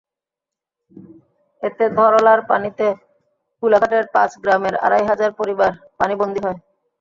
এতে 1.63 1.85
ধরলার 1.97 2.39
পানিতে 2.49 2.87
কুলাঘাটের 3.63 4.05
পাঁচ 4.13 4.31
গ্রামের 4.43 4.75
আড়াই 4.85 5.05
হাজার 5.11 5.31
পরিবার 5.39 5.69
পানিবন্দী 5.99 6.39
হয়। 6.45 6.59